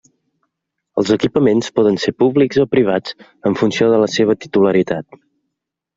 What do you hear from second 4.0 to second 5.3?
la seva titularitat.